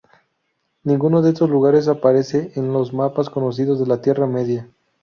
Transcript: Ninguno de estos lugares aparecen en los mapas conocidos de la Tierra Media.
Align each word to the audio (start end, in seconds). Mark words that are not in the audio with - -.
Ninguno 0.83 1.21
de 1.21 1.29
estos 1.29 1.47
lugares 1.47 1.87
aparecen 1.87 2.51
en 2.55 2.73
los 2.73 2.91
mapas 2.91 3.29
conocidos 3.29 3.79
de 3.79 3.85
la 3.85 4.01
Tierra 4.01 4.25
Media. 4.25 4.67